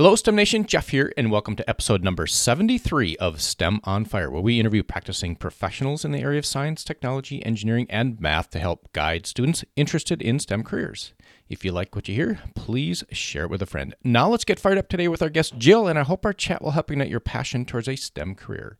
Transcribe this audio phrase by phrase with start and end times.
[0.00, 0.64] Hello, STEM Nation.
[0.64, 4.82] Jeff here, and welcome to episode number 73 of STEM on Fire, where we interview
[4.82, 9.62] practicing professionals in the area of science, technology, engineering, and math to help guide students
[9.76, 11.12] interested in STEM careers.
[11.50, 13.94] If you like what you hear, please share it with a friend.
[14.02, 16.62] Now let's get fired up today with our guest Jill, and I hope our chat
[16.62, 18.78] will help ignite your passion towards a STEM career.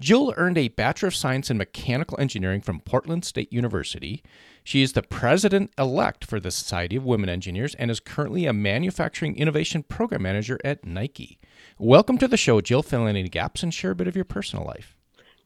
[0.00, 4.22] Jill earned a Bachelor of Science in Mechanical Engineering from Portland State University.
[4.64, 8.52] She is the president elect for the Society of Women Engineers and is currently a
[8.52, 11.40] Manufacturing Innovation Program Manager at Nike.
[11.78, 12.82] Welcome to the show, Jill.
[12.82, 14.96] Fill in any gaps and share a bit of your personal life.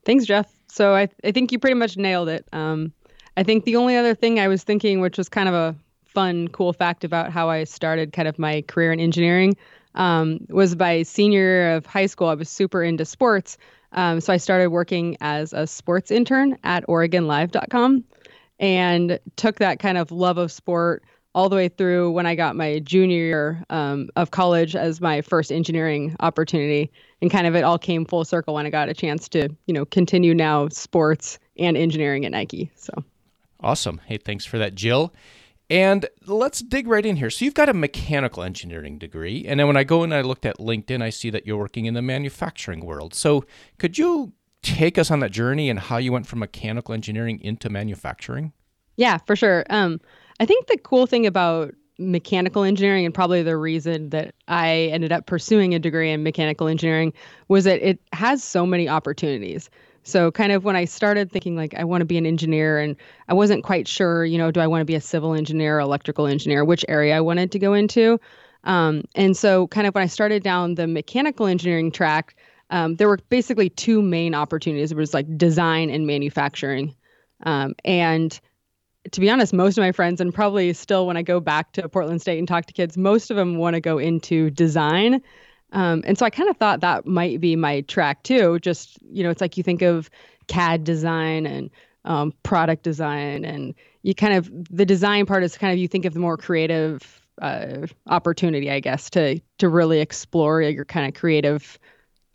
[0.05, 0.53] Thanks, Jeff.
[0.69, 2.47] So I, I think you pretty much nailed it.
[2.53, 2.93] Um,
[3.39, 6.49] I think the only other thing I was thinking, which was kind of a fun,
[6.49, 9.57] cool fact about how I started kind of my career in engineering
[9.95, 12.29] um, was by senior of high school.
[12.29, 13.57] I was super into sports.
[13.93, 18.05] Um, so I started working as a sports intern at OregonLive.com
[18.59, 22.57] and took that kind of love of sport all the way through when I got
[22.57, 26.91] my junior year um, of college as my first engineering opportunity.
[27.21, 29.75] And kind of it all came full circle when I got a chance to, you
[29.75, 32.71] know, continue now sports and engineering at Nike.
[32.77, 32.93] So
[33.61, 34.01] awesome.
[34.07, 35.13] Hey, thanks for that, Jill.
[35.69, 37.29] And let's dig right in here.
[37.29, 40.47] So you've got a mechanical engineering degree, and then when I go and I looked
[40.47, 43.15] at LinkedIn, I see that you're working in the manufacturing world.
[43.15, 43.45] So
[43.79, 47.69] could you take us on that journey and how you went from mechanical engineering into
[47.69, 48.53] manufacturing?
[48.97, 49.65] Yeah, for sure.
[49.71, 50.01] Um,
[50.41, 55.13] I think the cool thing about mechanical engineering and probably the reason that I ended
[55.13, 57.13] up pursuing a degree in mechanical engineering
[57.49, 59.71] was that it has so many opportunities.
[60.03, 62.97] So kind of when I started thinking like I want to be an engineer and
[63.29, 65.81] I wasn't quite sure, you know, do I want to be a civil engineer or
[65.81, 68.21] electrical engineer, which area I wanted to go into.
[68.65, 72.37] Um, and so kind of when I started down the mechanical engineering track,
[72.71, 74.93] um, there were basically two main opportunities.
[74.93, 76.95] It was like design and manufacturing.
[77.45, 78.39] Um, and
[79.13, 81.89] to be honest, most of my friends, and probably still when I go back to
[81.89, 85.23] Portland State and talk to kids, most of them want to go into design.
[85.73, 88.59] Um, and so I kind of thought that might be my track too.
[88.61, 90.11] Just, you know, it's like you think of
[90.49, 91.71] CAD design and
[92.05, 96.05] um, product design, and you kind of, the design part is kind of, you think
[96.05, 101.21] of the more creative uh, opportunity, I guess, to, to really explore your kind of
[101.21, 101.79] creative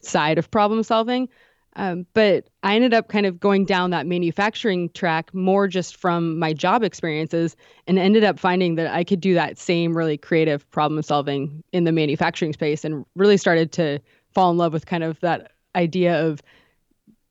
[0.05, 1.29] side of problem solving.
[1.77, 6.37] Um, but I ended up kind of going down that manufacturing track more just from
[6.37, 7.55] my job experiences
[7.87, 11.85] and ended up finding that I could do that same really creative problem solving in
[11.85, 13.99] the manufacturing space and really started to
[14.33, 16.41] fall in love with kind of that idea of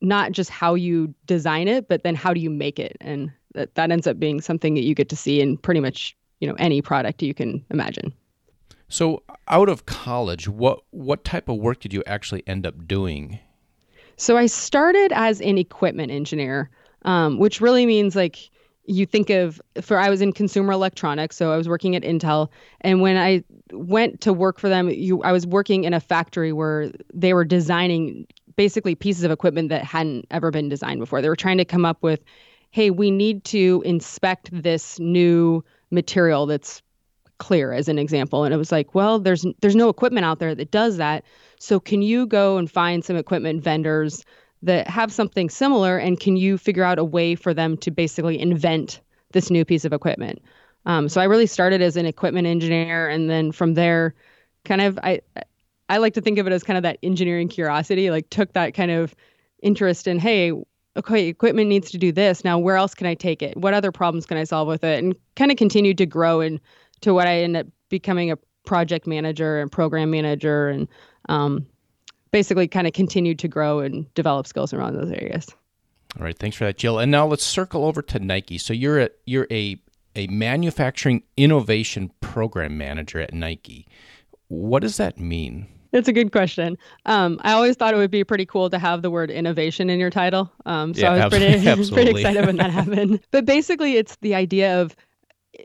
[0.00, 2.96] not just how you design it, but then how do you make it?
[3.02, 6.16] And that, that ends up being something that you get to see in pretty much,
[6.40, 8.12] you know, any product you can imagine.
[8.90, 13.38] So out of college, what what type of work did you actually end up doing
[14.20, 16.68] so I started as an equipment engineer,
[17.06, 18.50] um, which really means like
[18.84, 22.50] you think of for I was in consumer electronics, so I was working at Intel,
[22.82, 23.42] and when I
[23.72, 27.46] went to work for them, you I was working in a factory where they were
[27.46, 28.26] designing
[28.56, 31.22] basically pieces of equipment that hadn't ever been designed before.
[31.22, 32.22] They were trying to come up with,
[32.72, 36.82] hey, we need to inspect this new material that's
[37.40, 40.54] clear as an example and it was like well there's there's no equipment out there
[40.54, 41.24] that does that
[41.62, 44.24] so, can you go and find some equipment vendors
[44.62, 48.40] that have something similar, and can you figure out a way for them to basically
[48.40, 49.00] invent
[49.32, 50.42] this new piece of equipment?
[50.86, 54.14] Um, so, I really started as an equipment engineer, and then from there,
[54.64, 55.20] kind of I
[55.90, 58.10] I like to think of it as kind of that engineering curiosity.
[58.10, 59.14] Like, took that kind of
[59.62, 60.52] interest in, hey,
[60.96, 62.42] okay, equipment needs to do this.
[62.42, 63.54] Now, where else can I take it?
[63.58, 65.04] What other problems can I solve with it?
[65.04, 66.40] And kind of continued to grow
[67.00, 70.88] into what I ended up becoming a project manager and program manager and
[71.28, 71.66] um,
[72.30, 75.48] basically kind of continued to grow and develop skills around those areas.
[76.18, 76.98] All right, thanks for that, Jill.
[76.98, 78.58] And now let's circle over to Nike.
[78.58, 79.80] So you're a you're a
[80.16, 83.86] a manufacturing innovation program manager at Nike.
[84.48, 85.68] What does that mean?
[85.92, 86.78] It's a good question.
[87.06, 89.98] Um, I always thought it would be pretty cool to have the word innovation in
[89.98, 90.52] your title.
[90.66, 93.20] Um, so yeah, I was pretty, pretty excited when that happened.
[93.30, 94.94] But basically, it's the idea of,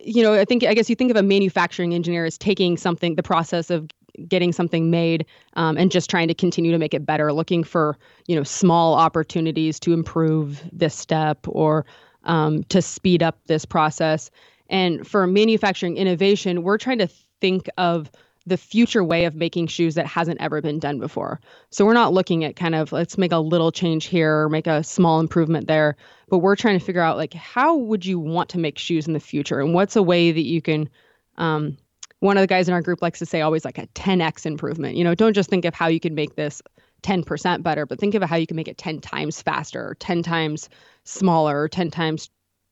[0.03, 3.15] you know, I think I guess you think of a manufacturing engineer as taking something,
[3.15, 3.87] the process of
[4.27, 7.97] getting something made um, and just trying to continue to make it better looking for
[8.27, 11.85] you know small opportunities to improve this step or
[12.23, 14.31] um, to speed up this process.
[14.69, 17.07] And for manufacturing innovation we're trying to
[17.41, 18.09] think of
[18.45, 21.39] the future way of making shoes that hasn't ever been done before.
[21.71, 24.67] So we're not looking at kind of let's make a little change here or make
[24.67, 25.95] a small improvement there,
[26.29, 29.13] but we're trying to figure out like how would you want to make shoes in
[29.13, 30.89] the future and what's a way that you can
[31.37, 31.77] um,
[32.19, 34.95] one of the guys in our group likes to say always like a 10x improvement.
[34.95, 36.61] You know, don't just think of how you can make this
[37.03, 40.23] 10% better, but think of how you can make it 10 times faster, or 10
[40.23, 40.69] times
[41.03, 42.29] smaller, or 10 times,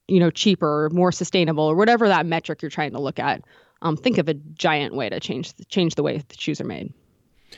[0.07, 3.43] you know, cheaper, or more sustainable, or whatever that metric you're trying to look at.
[3.83, 6.93] Um, think of a giant way to change change the way the shoes are made.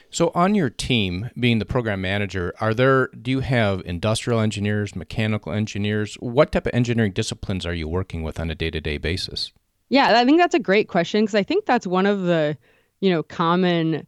[0.10, 4.96] So on your team, being the program manager, are there do you have industrial engineers,
[4.96, 6.16] mechanical engineers?
[6.16, 9.54] What type of engineering disciplines are you working with on a day-to-day basis?
[9.90, 12.58] Yeah, I think that's a great question because I think that's one of the,
[13.00, 14.08] you know, common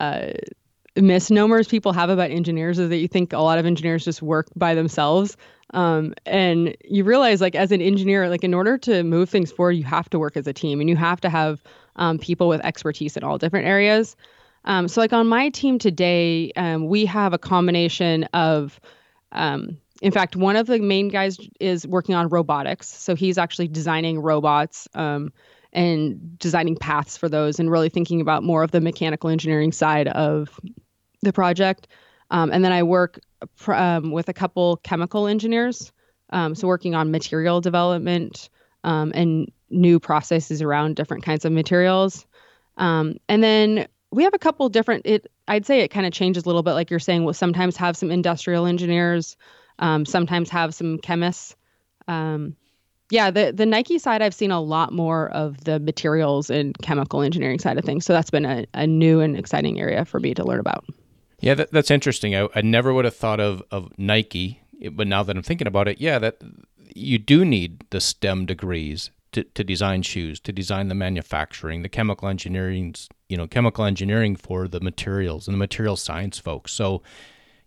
[0.00, 0.32] uh,
[1.00, 4.48] misnomers people have about engineers is that you think a lot of engineers just work
[4.56, 5.36] by themselves.
[5.74, 9.72] Um, and you realize, like, as an engineer, like, in order to move things forward,
[9.72, 11.62] you have to work as a team and you have to have
[11.96, 14.16] um, people with expertise in all different areas.
[14.64, 18.80] Um, so, like, on my team today, um, we have a combination of,
[19.32, 22.88] um, in fact, one of the main guys is working on robotics.
[22.88, 25.32] So, he's actually designing robots um,
[25.74, 30.08] and designing paths for those and really thinking about more of the mechanical engineering side
[30.08, 30.58] of
[31.22, 31.88] the project.
[32.30, 33.20] Um, and then I work
[33.66, 35.92] um, with a couple chemical engineers,
[36.30, 38.50] um, so working on material development
[38.84, 42.26] um, and new processes around different kinds of materials.
[42.76, 45.06] Um, and then we have a couple different.
[45.06, 47.24] It I'd say it kind of changes a little bit, like you're saying.
[47.24, 49.36] We'll sometimes have some industrial engineers,
[49.78, 51.56] um, sometimes have some chemists.
[53.10, 57.22] yeah, the the Nike side, I've seen a lot more of the materials and chemical
[57.22, 58.04] engineering side of things.
[58.04, 60.84] So that's been a, a new and exciting area for me to learn about.
[61.40, 62.34] Yeah, that, that's interesting.
[62.34, 64.62] I, I never would have thought of, of Nike,
[64.92, 66.38] but now that I'm thinking about it, yeah, that
[66.94, 71.88] you do need the STEM degrees to, to design shoes, to design the manufacturing, the
[71.88, 72.94] chemical engineering,
[73.28, 76.72] you know, chemical engineering for the materials and the material science folks.
[76.72, 77.02] So,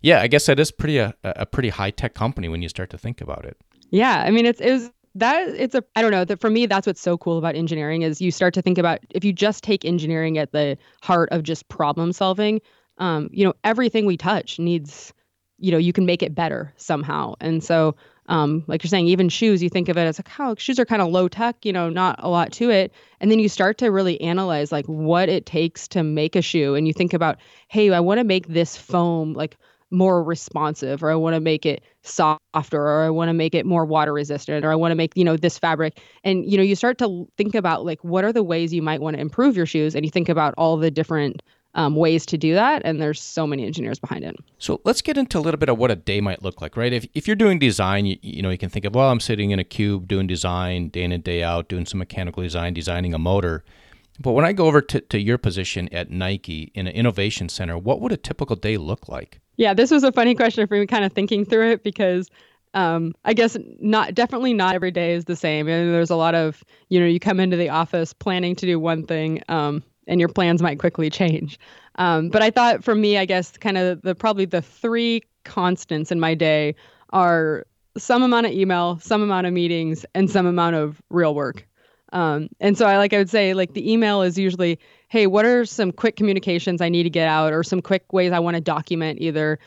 [0.00, 2.68] yeah, I guess that is pretty uh, a, a pretty high tech company when you
[2.68, 3.56] start to think about it.
[3.90, 6.66] Yeah, I mean, it's it was that it's a I don't know that for me
[6.66, 9.62] that's what's so cool about engineering is you start to think about if you just
[9.62, 12.60] take engineering at the heart of just problem solving
[13.02, 15.12] um, you know, everything we touch needs,
[15.58, 17.34] you know, you can make it better somehow.
[17.40, 17.96] And so,
[18.28, 20.78] um, like you're saying, even shoes, you think of it as like, how oh, shoes
[20.78, 22.92] are kind of low tech, you know, not a lot to it.
[23.20, 26.76] And then you start to really analyze like what it takes to make a shoe.
[26.76, 29.56] And you think about, hey, I want to make this foam like
[29.90, 33.66] more responsive, or I want to make it softer, or I want to make it
[33.66, 36.00] more water resistant, or I want to make, you know, this fabric.
[36.22, 39.00] And, you know, you start to think about like what are the ways you might
[39.00, 39.96] want to improve your shoes.
[39.96, 41.42] And you think about all the different
[41.74, 42.82] um, ways to do that.
[42.84, 44.36] And there's so many engineers behind it.
[44.58, 46.92] So let's get into a little bit of what a day might look like, right?
[46.92, 49.50] If, if you're doing design, you, you know, you can think of, well, I'm sitting
[49.50, 53.14] in a cube doing design day in and day out, doing some mechanical design, designing
[53.14, 53.64] a motor.
[54.20, 57.78] But when I go over to, to your position at Nike in an innovation center,
[57.78, 59.40] what would a typical day look like?
[59.56, 62.28] Yeah, this was a funny question for me, kind of thinking through it because
[62.74, 65.68] um, I guess not definitely not every day is the same.
[65.68, 68.78] And there's a lot of you know you come into the office planning to do
[68.78, 71.58] one thing, um, and your plans might quickly change.
[71.96, 76.10] Um, but I thought for me, I guess kind of the probably the three constants
[76.10, 76.74] in my day
[77.10, 77.66] are
[77.98, 81.66] some amount of email, some amount of meetings, and some amount of real work.
[82.12, 84.78] Um, and so I like I would say like the email is usually,
[85.08, 88.32] hey, what are some quick communications I need to get out, or some quick ways
[88.32, 89.58] I want to document either,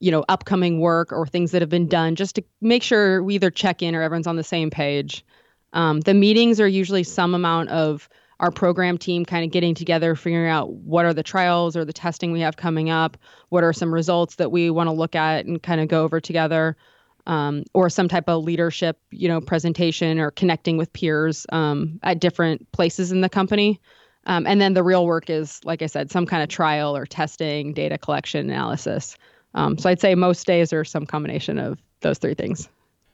[0.00, 3.36] you know, upcoming work or things that have been done, just to make sure we
[3.36, 5.24] either check in or everyone's on the same page.
[5.72, 8.08] Um, the meetings are usually some amount of
[8.40, 11.92] our program team kind of getting together, figuring out what are the trials or the
[11.92, 13.16] testing we have coming up,
[13.48, 16.20] what are some results that we want to look at and kind of go over
[16.20, 16.76] together,
[17.26, 22.20] um, or some type of leadership, you know, presentation or connecting with peers um, at
[22.20, 23.80] different places in the company.
[24.26, 27.06] Um, and then the real work is, like I said, some kind of trial or
[27.06, 29.16] testing, data collection, analysis.
[29.54, 32.68] Um, so I'd say most days are some combination of those three things.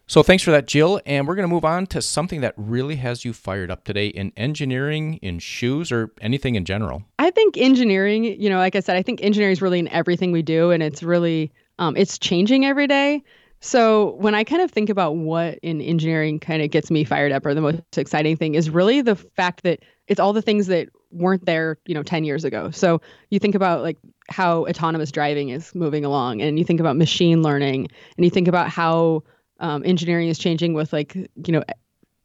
[0.06, 1.00] So thanks for that, Jill.
[1.06, 4.08] And we're going to move on to something that really has you fired up today
[4.08, 7.04] in engineering, in shoes, or anything in general.
[7.18, 10.30] I think engineering, you know, like I said, I think engineering is really in everything
[10.30, 13.22] we do, and it's really um, it's changing every day.
[13.60, 17.32] So when I kind of think about what in engineering kind of gets me fired
[17.32, 20.66] up, or the most exciting thing is really the fact that it's all the things
[20.66, 22.70] that weren't there, you know, 10 years ago.
[22.70, 23.96] So you think about like
[24.28, 28.48] how autonomous driving is moving along, and you think about machine learning, and you think
[28.48, 29.22] about how
[29.64, 31.64] um, engineering is changing with like you know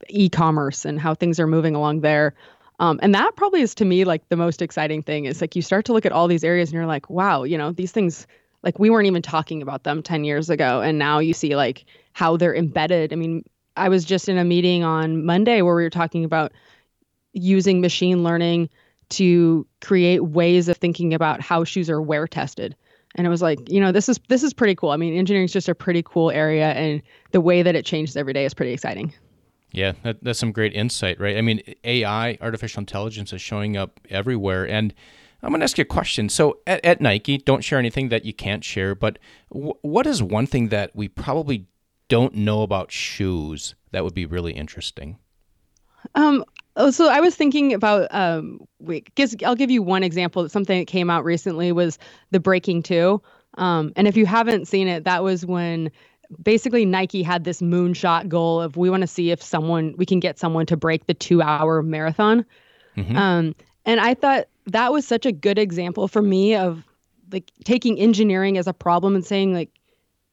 [0.10, 2.36] e-commerce and how things are moving along there.
[2.80, 5.62] Um, and that probably is to me like the most exciting thing is like you
[5.62, 8.28] start to look at all these areas and you're like wow you know these things
[8.62, 10.82] like we weren't even talking about them 10 years ago.
[10.82, 13.14] And now you see like how they're embedded.
[13.14, 13.44] I mean
[13.78, 16.52] i was just in a meeting on monday where we were talking about
[17.34, 18.68] using machine learning
[19.10, 22.76] to create ways of thinking about how shoes are wear tested
[23.16, 24.92] and it was like you know this is this is pretty cool.
[24.92, 27.02] I mean engineering is just a pretty cool area and
[27.32, 29.14] the way that it changes every day is pretty exciting.
[29.72, 31.38] Yeah that, that's some great insight right?
[31.38, 34.68] I mean ai artificial intelligence is showing up everywhere.
[34.68, 34.94] And
[35.42, 36.30] i'm going to ask you a question.
[36.30, 39.20] So at, at nike don't share anything that you can't share but
[39.52, 41.68] w- what is one thing that we probably
[42.08, 45.18] don't know about shoes that would be really interesting?
[46.16, 46.44] Um
[46.80, 49.12] Oh, so I was thinking about um, wait,
[49.46, 50.44] I'll give you one example.
[50.44, 52.00] That something that came out recently was
[52.32, 53.22] the Breaking Two,
[53.58, 55.92] um, and if you haven't seen it, that was when
[56.42, 60.22] basically Nike had this moonshot goal of we want to see if someone we can
[60.22, 62.46] get someone to break the two hour marathon.
[62.96, 63.16] Mm-hmm.
[63.16, 63.56] Um,
[63.86, 66.86] and I thought that was such a good example for me of
[67.32, 69.70] like taking engineering as a problem and saying like,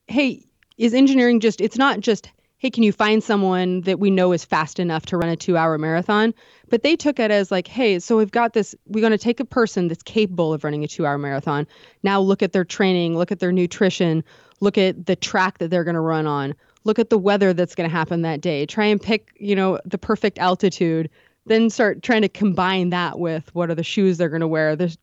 [0.06, 0.44] hey,
[0.78, 4.44] is engineering just it's not just hey, can you find someone that we know is
[4.44, 6.32] fast enough to run a two hour marathon?
[6.68, 9.40] But they took it as like, hey, so we've got this, we're going to take
[9.40, 11.66] a person that's capable of running a two hour marathon.
[12.02, 14.24] Now look at their training, look at their nutrition,
[14.60, 17.74] look at the track that they're going to run on, look at the weather that's
[17.74, 21.10] going to happen that day, try and pick, you know, the perfect altitude.
[21.48, 24.74] Then start trying to combine that with what are the shoes they're going to wear,
[24.74, 24.96] the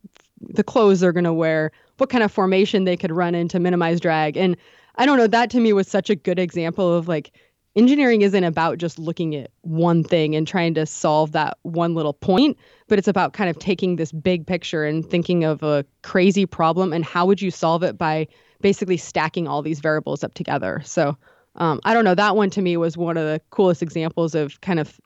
[0.49, 3.59] the clothes they're going to wear, what kind of formation they could run in to
[3.59, 4.35] minimize drag.
[4.35, 4.57] And
[4.95, 7.31] I don't know, that to me was such a good example of like
[7.75, 12.13] engineering isn't about just looking at one thing and trying to solve that one little
[12.13, 12.57] point,
[12.87, 16.93] but it's about kind of taking this big picture and thinking of a crazy problem
[16.93, 18.27] and how would you solve it by
[18.61, 20.81] basically stacking all these variables up together.
[20.85, 21.17] So
[21.55, 22.15] um, I don't know.
[22.15, 24.99] That one to me was one of the coolest examples of kind of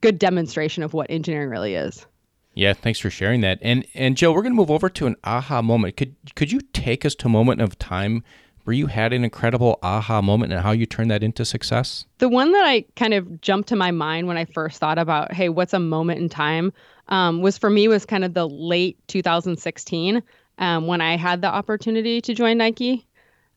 [0.00, 2.06] good demonstration of what engineering really is.
[2.54, 3.58] Yeah, thanks for sharing that.
[3.62, 5.96] And and Joe, we're going to move over to an aha moment.
[5.96, 8.24] Could could you take us to a moment of time
[8.64, 12.06] where you had an incredible aha moment and how you turned that into success?
[12.18, 15.32] The one that I kind of jumped to my mind when I first thought about,
[15.32, 16.72] hey, what's a moment in time,
[17.08, 20.22] um, was for me was kind of the late 2016
[20.58, 23.06] um, when I had the opportunity to join Nike.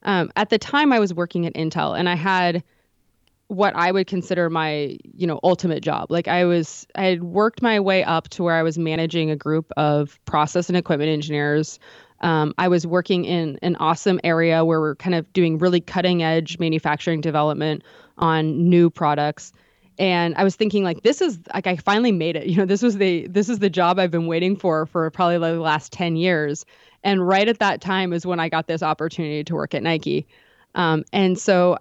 [0.04, 2.64] Um, at the time, I was working at Intel, and I had
[3.48, 6.10] what I would consider my, you know, ultimate job.
[6.10, 9.36] Like I was, I had worked my way up to where I was managing a
[9.36, 11.78] group of process and equipment engineers
[12.22, 16.24] um, I was working in an awesome area where we're kind of doing really cutting
[16.24, 17.84] edge manufacturing development
[18.18, 19.52] on new products.
[20.00, 22.48] And I was thinking like this is like I finally made it.
[22.48, 25.38] You know, this was the this is the job I've been waiting for for probably
[25.38, 26.66] like the last 10 years.
[27.04, 30.26] And right at that time is when I got this opportunity to work at Nike.
[30.76, 31.78] Um, and so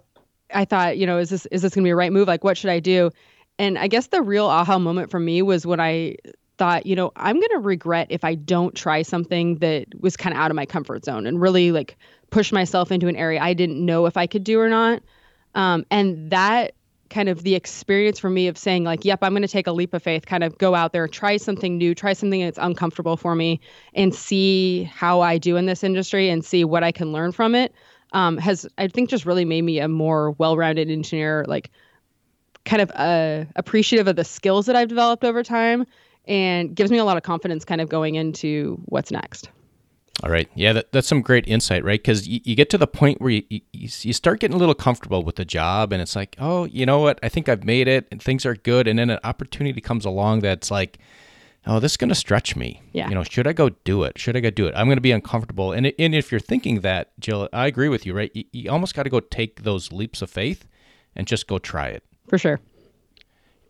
[0.53, 2.27] I thought, you know, is this is this gonna be a right move?
[2.27, 3.09] Like what should I do?
[3.57, 6.17] And I guess the real aha moment for me was when I
[6.63, 10.33] thought, you know, I'm going to regret if I don't try something that was kind
[10.33, 11.97] of out of my comfort zone and really like
[12.29, 15.03] push myself into an area I didn't know if I could do or not.
[15.55, 16.73] Um, and that
[17.09, 19.73] kind of the experience for me of saying like, yep, I'm going to take a
[19.73, 23.17] leap of faith, kind of go out there, try something new, try something that's uncomfortable
[23.17, 23.59] for me
[23.93, 27.55] and see how I do in this industry and see what I can learn from
[27.55, 27.75] it.
[28.13, 31.71] Um, has I think just really made me a more well-rounded engineer, like
[32.63, 35.85] kind of uh, appreciative of the skills that I've developed over time
[36.25, 39.49] and gives me a lot of confidence kind of going into what's next.
[40.21, 40.47] All right.
[40.55, 41.99] Yeah, that, that's some great insight, right?
[41.99, 44.75] Because you, you, get to the point where you, you, you start getting a little
[44.75, 47.19] comfortable with the job, and it's like, oh, you know what?
[47.23, 48.87] I think I've made it, and things are good.
[48.87, 50.99] And then an opportunity comes along that's like,
[51.65, 52.81] oh, this is going to stretch me.
[52.93, 53.09] Yeah.
[53.09, 54.19] You know, should I go do it?
[54.19, 54.73] Should I go do it?
[54.77, 55.71] I'm going to be uncomfortable.
[55.71, 58.31] And, and if you're thinking that, Jill, I agree with you, right?
[58.33, 60.65] You, you almost got to go take those leaps of faith
[61.15, 62.03] and just go try it.
[62.27, 62.59] For sure.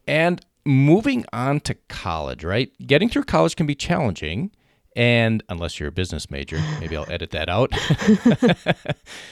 [0.07, 2.71] And moving on to college, right?
[2.85, 4.51] Getting through college can be challenging.
[4.95, 7.71] And unless you're a business major, maybe I'll edit that out.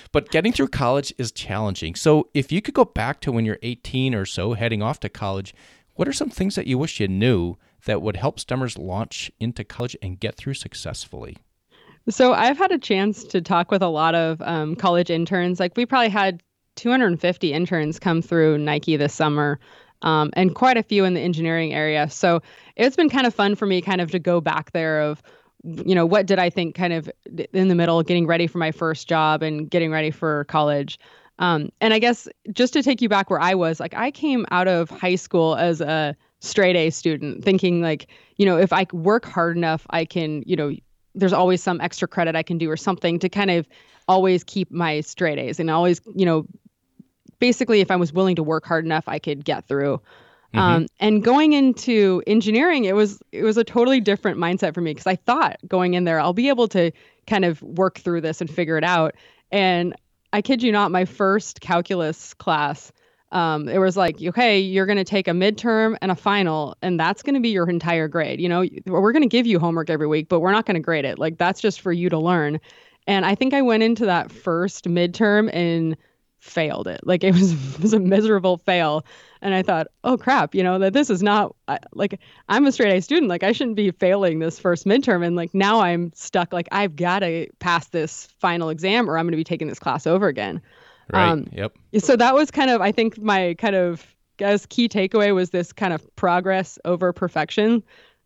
[0.11, 1.93] but getting through college is challenging.
[1.93, 5.09] So if you could go back to when you're 18 or so, heading off to
[5.09, 5.53] college,
[5.93, 9.63] what are some things that you wish you knew that would help STEMers launch into
[9.63, 11.37] college and get through successfully?
[12.09, 15.59] So I've had a chance to talk with a lot of um, college interns.
[15.59, 16.41] Like we probably had
[16.75, 19.59] 250 interns come through Nike this summer
[20.01, 22.09] um, and quite a few in the engineering area.
[22.09, 22.41] So
[22.75, 25.21] it's been kind of fun for me kind of to go back there of,
[25.63, 27.09] you know, what did I think kind of
[27.53, 30.99] in the middle, getting ready for my first job and getting ready for college.
[31.39, 34.45] Um, and I guess just to take you back where I was, like I came
[34.51, 38.87] out of high school as a straight A student, thinking like, you know, if I
[38.91, 40.71] work hard enough, I can, you know,
[41.13, 43.67] there's always some extra credit I can do or something to kind of
[44.07, 46.45] always keep my straight A's and always, you know,
[47.41, 49.99] basically, if I was willing to work hard enough, I could get through.
[50.53, 50.59] Mm-hmm.
[50.59, 54.91] Um, and going into engineering, it was it was a totally different mindset for me
[54.91, 56.91] because I thought going in there, I'll be able to
[57.27, 59.15] kind of work through this and figure it out.
[59.51, 59.93] And
[60.31, 62.91] I kid you not, my first calculus class,
[63.31, 66.99] um, it was like, okay, you're going to take a midterm and a final, and
[66.99, 68.41] that's going to be your entire grade.
[68.41, 70.81] You know, we're going to give you homework every week, but we're not going to
[70.81, 71.17] grade it.
[71.17, 72.59] Like that's just for you to learn.
[73.07, 75.95] And I think I went into that first midterm and
[76.41, 76.99] failed it.
[77.03, 79.05] Like it was, it was a miserable fail.
[79.41, 81.55] And I thought, oh crap, you know, that this is not
[81.93, 82.19] like
[82.49, 83.29] I'm a straight A student.
[83.29, 85.25] Like I shouldn't be failing this first midterm.
[85.25, 86.51] And like now I'm stuck.
[86.51, 89.79] Like I've got to pass this final exam or I'm going to be taking this
[89.79, 90.61] class over again.
[91.11, 91.29] Right.
[91.29, 91.75] Um, yep.
[91.99, 94.05] So that was kind of, I think, my kind of
[94.37, 97.83] guess key takeaway was this kind of progress over perfection.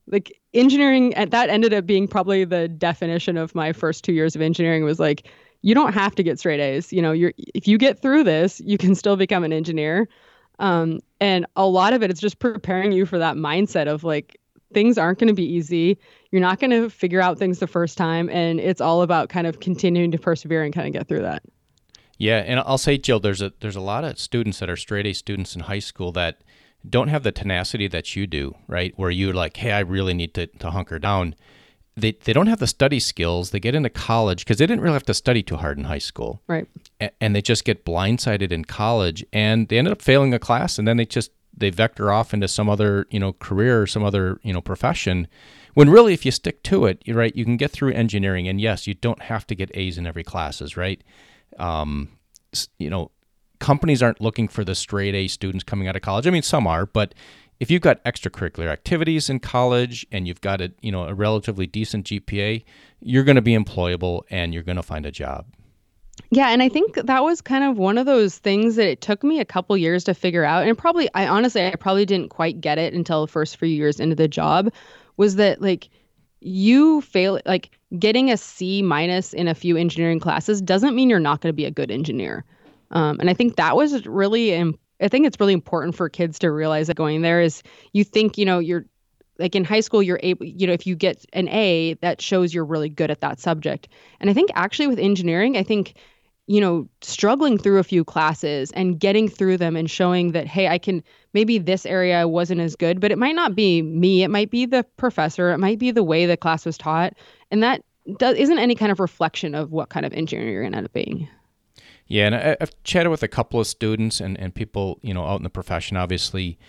[0.08, 4.42] Like engineering, that ended up being probably the definition of my first two years of
[4.42, 5.28] engineering was like,
[5.66, 6.94] you don't have to get straight A's.
[6.94, 10.08] You know, you're if you get through this, you can still become an engineer.
[10.60, 14.40] Um, and a lot of it is just preparing you for that mindset of like
[14.76, 15.98] things aren't going to be easy.
[16.30, 19.48] You're not going to figure out things the first time, and it's all about kind
[19.48, 21.42] of continuing to persevere and kind of get through that.
[22.20, 25.08] Yeah, and I'll say, Jill, there's a there's a lot of students that are straight
[25.08, 26.42] A students in high school that
[26.88, 28.94] don't have the tenacity that you do, right?
[28.98, 31.34] Where you're like, hey, I really need to, to hunker down.
[31.98, 33.52] They, they don't have the study skills.
[33.52, 35.98] They get into college because they didn't really have to study too hard in high
[35.98, 36.42] school.
[36.48, 36.68] Right.
[37.00, 40.78] A- and they just get blindsided in college and they ended up failing a class
[40.78, 44.04] and then they just they vector off into some other, you know, career or some
[44.04, 45.28] other, you know, profession.
[45.74, 48.60] When really if you stick to it, you're right, you can get through engineering and
[48.60, 51.02] yes, you don't have to get A's in every classes, right?
[51.58, 52.10] Um,
[52.78, 53.12] you know,
[53.60, 56.28] companies aren't looking for the straight A students coming out of college.
[56.28, 57.14] I mean, some are, but
[57.60, 61.68] if you've got extracurricular activities in college and you've got a you know a relatively
[61.68, 62.64] decent GPA,
[63.00, 65.46] you're going to be employable and you're going to find a job.
[66.32, 69.24] Yeah, and I think that was kind of one of those things that it took
[69.24, 70.68] me a couple years to figure out.
[70.68, 74.00] And probably I honestly I probably didn't quite get it until the first few years
[74.00, 74.72] into the job
[75.18, 75.90] was that like
[76.42, 81.20] you fail like getting a C minus in a few engineering classes doesn't mean you're
[81.20, 82.44] not going to be a good engineer.
[82.92, 84.54] Um, and I think that was really,
[85.02, 87.62] I think it's really important for kids to realize that going there is
[87.94, 88.86] you think, you know, you're
[89.38, 92.54] like in high school, you're able, you know, if you get an A, that shows
[92.54, 93.90] you're really good at that subject.
[94.20, 95.96] And I think actually with engineering, I think,
[96.48, 100.68] you know, struggling through a few classes and getting through them and showing that, hey,
[100.68, 104.24] I can, maybe this area wasn't as good, but it might not be me.
[104.24, 105.52] It might be the professor.
[105.52, 107.14] It might be the way the class was taught.
[107.52, 107.84] And that
[108.18, 110.86] does, isn't any kind of reflection of what kind of engineer you're going to end
[110.86, 111.28] up being.
[112.08, 115.26] Yeah, and I, have chatted with a couple of students and, and people, you know,
[115.26, 116.60] out in the profession, obviously.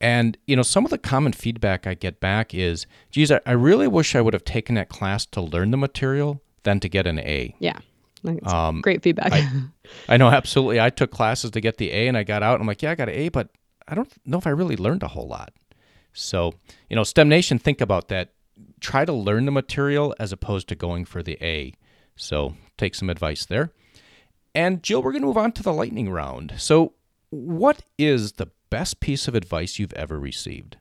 [0.00, 3.52] And, you know, some of the common feedback I get back is, geez, I, I
[3.52, 7.06] really wish I would have taken that class to learn the material than to get
[7.06, 7.54] an A.
[7.58, 7.78] Yeah.
[8.44, 9.32] Um, great feedback.
[9.32, 9.48] I,
[10.08, 10.80] I, know, absolutely.
[10.80, 12.54] I took classes to get the A and I got out.
[12.54, 13.48] And I'm like, yeah, I got an A, but
[13.86, 15.52] I don't know if I really learned a whole lot.
[16.12, 16.54] So,
[16.88, 18.30] you know, STEM Nation, think about that.
[18.80, 21.74] Try to learn the material as opposed to going for the A.
[22.16, 23.72] So, take some advice there.
[24.54, 26.54] And Jill, we're going to move on to the lightning round.
[26.58, 26.94] So,
[27.30, 30.76] what is the best piece of advice you've ever received?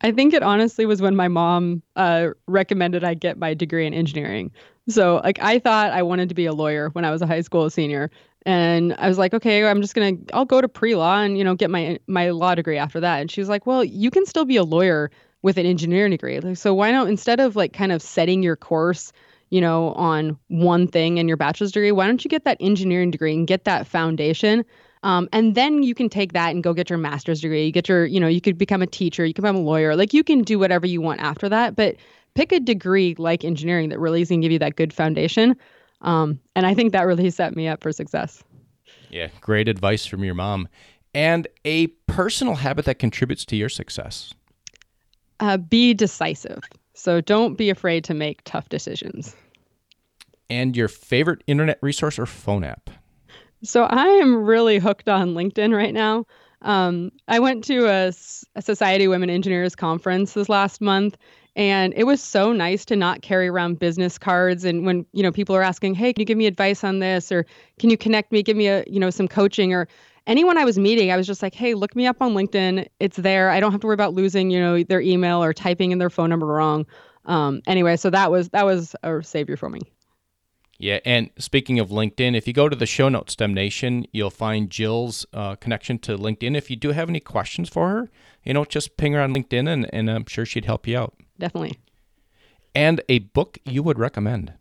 [0.00, 3.94] I think it honestly was when my mom uh, recommended I get my degree in
[3.94, 4.50] engineering.
[4.88, 7.40] So, like, I thought I wanted to be a lawyer when I was a high
[7.40, 8.10] school senior,
[8.46, 11.54] and I was like, okay, I'm just gonna, I'll go to pre-law and you know
[11.54, 13.20] get my my law degree after that.
[13.20, 15.10] And she was like, well, you can still be a lawyer
[15.42, 16.40] with an engineering degree.
[16.40, 19.12] Like, so why not instead of like kind of setting your course
[19.50, 23.10] you know, on one thing in your bachelor's degree, why don't you get that engineering
[23.10, 24.64] degree and get that foundation?
[25.02, 27.66] Um, and then you can take that and go get your master's degree.
[27.66, 29.94] You get your, you know, you could become a teacher, you can become a lawyer.
[29.96, 31.96] Like you can do whatever you want after that, but
[32.34, 35.56] pick a degree like engineering that really is going to give you that good foundation.
[36.00, 38.42] Um, and I think that really set me up for success.
[39.10, 40.68] Yeah, great advice from your mom.
[41.14, 44.34] And a personal habit that contributes to your success.
[45.40, 46.60] Uh, be decisive.
[46.98, 49.36] So don't be afraid to make tough decisions.
[50.50, 52.90] And your favorite internet resource or phone app?
[53.62, 56.24] So I am really hooked on LinkedIn right now.
[56.62, 58.12] Um, I went to a,
[58.56, 61.16] a Society of Women Engineers conference this last month,
[61.54, 64.64] and it was so nice to not carry around business cards.
[64.64, 67.30] And when you know people are asking, "Hey, can you give me advice on this?"
[67.30, 67.46] or
[67.78, 68.42] "Can you connect me?
[68.42, 69.86] Give me a you know some coaching?" or
[70.28, 72.86] anyone I was meeting, I was just like, hey, look me up on LinkedIn.
[73.00, 73.50] It's there.
[73.50, 76.10] I don't have to worry about losing, you know, their email or typing in their
[76.10, 76.86] phone number wrong.
[77.24, 79.80] Um, anyway, so that was that was a savior for me.
[80.80, 84.30] Yeah, and speaking of LinkedIn, if you go to the show notes, STEM Nation, you'll
[84.30, 86.56] find Jill's uh, connection to LinkedIn.
[86.56, 88.10] If you do have any questions for her,
[88.44, 91.14] you know, just ping her on LinkedIn, and, and I'm sure she'd help you out.
[91.36, 91.78] Definitely.
[92.76, 94.52] And a book you would recommend.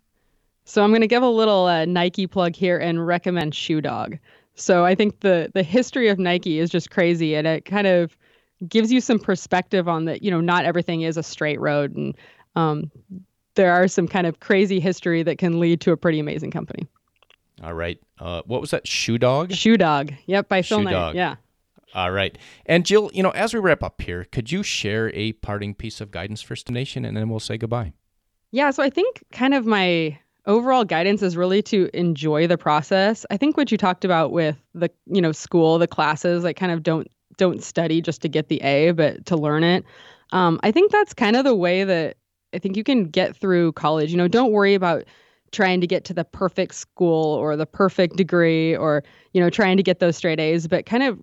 [0.66, 4.18] So I'm going to give a little uh, Nike plug here and recommend Shoe Dog.
[4.58, 8.18] So I think the the history of Nike is just crazy, and it kind of
[8.68, 10.24] gives you some perspective on that.
[10.24, 12.16] You know, not everything is a straight road, and
[12.56, 12.92] um,
[13.56, 16.88] there are some kind of crazy history that can lead to a pretty amazing company.
[17.64, 18.00] All right.
[18.20, 18.88] Uh, what was that?
[18.88, 19.52] Shoe Dog.
[19.52, 20.12] Shoe Dog.
[20.26, 20.92] Yep, by Phil Shoe Knight.
[20.92, 21.16] Dog.
[21.16, 21.36] Yeah.
[21.94, 22.38] All right.
[22.66, 26.02] And Jill, you know, as we wrap up here, could you share a parting piece
[26.02, 27.94] of guidance for STEM Nation, and then we'll say goodbye.
[28.52, 28.72] Yeah.
[28.72, 33.26] So I think kind of my overall guidance is really to enjoy the process.
[33.30, 36.72] I think what you talked about with the, you know, school, the classes, like kind
[36.72, 37.08] of don't
[37.38, 39.86] don't study just to get the A, but to learn it.
[40.32, 42.18] Um, I think that's kind of the way that
[42.54, 44.10] I think you can get through college.
[44.10, 45.04] You know, don't worry about
[45.52, 49.78] trying to get to the perfect school or the perfect degree or, you know, trying
[49.78, 51.22] to get those straight A's, but kind of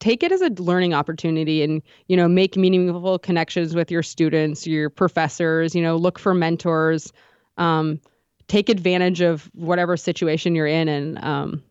[0.00, 4.64] take it as a learning opportunity and you know make meaningful connections with your students
[4.64, 7.12] your professors you know look for mentors
[7.56, 8.00] um,
[8.48, 11.62] take advantage of whatever situation you're in and um,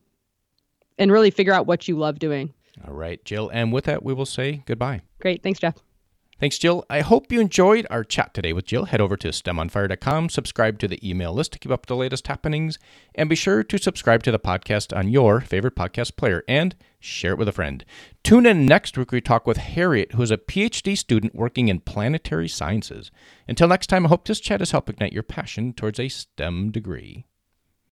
[0.97, 2.53] and really figure out what you love doing.
[2.87, 3.49] All right jill.
[3.49, 5.01] And with that we will say goodbye.
[5.19, 5.43] Great.
[5.43, 5.75] Thanks jeff
[6.39, 6.85] Thanks, Jill.
[6.87, 8.85] I hope you enjoyed our chat today with Jill.
[8.85, 12.77] Head over to STEMOnFire.com, subscribe to the email list to keep up the latest happenings,
[13.15, 17.31] and be sure to subscribe to the podcast on your favorite podcast player and share
[17.31, 17.83] it with a friend.
[18.23, 21.79] Tune in next week we talk with Harriet, who is a PhD student working in
[21.79, 23.09] planetary sciences.
[23.47, 26.69] Until next time, I hope this chat has helped ignite your passion towards a STEM
[26.69, 27.25] degree.